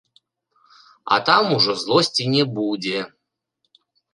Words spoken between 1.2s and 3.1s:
там ужо злосці не будзе.